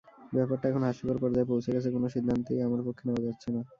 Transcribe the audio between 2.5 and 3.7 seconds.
আমাদের পক্ষে যাচ্ছে না।